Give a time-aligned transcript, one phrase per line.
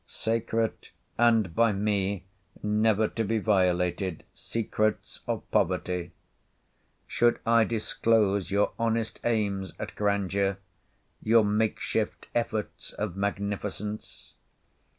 [0.07, 2.23] Sacred, and by me,
[2.63, 6.11] never to be violated, Secrets of Poverty!
[7.05, 10.57] Should I disclose your honest aims at grandeur,
[11.21, 14.33] your make shift efforts of magnificence?